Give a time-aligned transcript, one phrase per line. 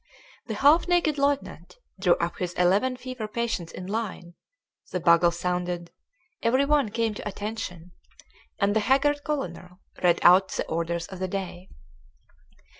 [0.47, 4.33] The half naked lieutenant drew up his eleven fever patients in line;
[4.91, 5.91] the bugle sounded;
[6.41, 7.91] every one came to attention;
[8.57, 11.69] and the haggard colonel read out the orders of the day.